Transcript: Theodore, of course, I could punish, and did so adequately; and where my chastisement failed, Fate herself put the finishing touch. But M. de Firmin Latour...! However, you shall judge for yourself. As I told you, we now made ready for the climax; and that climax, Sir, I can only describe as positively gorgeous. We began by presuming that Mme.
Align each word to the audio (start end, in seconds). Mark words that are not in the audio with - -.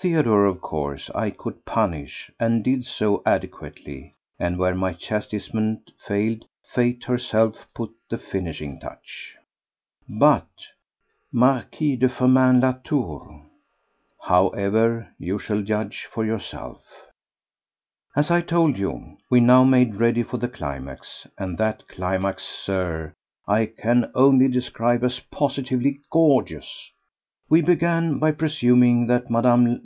Theodore, 0.00 0.46
of 0.46 0.60
course, 0.60 1.10
I 1.12 1.30
could 1.30 1.64
punish, 1.64 2.30
and 2.38 2.62
did 2.62 2.84
so 2.86 3.20
adequately; 3.26 4.14
and 4.38 4.56
where 4.56 4.76
my 4.76 4.92
chastisement 4.92 5.90
failed, 5.98 6.44
Fate 6.72 7.02
herself 7.02 7.66
put 7.74 7.90
the 8.08 8.16
finishing 8.16 8.78
touch. 8.78 9.34
But 10.08 10.46
M. 11.34 11.64
de 11.72 12.08
Firmin 12.08 12.60
Latour...! 12.60 13.44
However, 14.22 15.08
you 15.18 15.36
shall 15.40 15.62
judge 15.62 16.04
for 16.08 16.24
yourself. 16.24 16.80
As 18.14 18.30
I 18.30 18.40
told 18.40 18.78
you, 18.78 19.16
we 19.28 19.40
now 19.40 19.64
made 19.64 19.96
ready 19.96 20.22
for 20.22 20.36
the 20.36 20.46
climax; 20.46 21.26
and 21.36 21.58
that 21.58 21.88
climax, 21.88 22.44
Sir, 22.44 23.14
I 23.48 23.66
can 23.66 24.12
only 24.14 24.46
describe 24.46 25.02
as 25.02 25.18
positively 25.18 25.98
gorgeous. 26.08 26.92
We 27.48 27.62
began 27.62 28.20
by 28.20 28.30
presuming 28.30 29.08
that 29.08 29.28
Mme. 29.28 29.76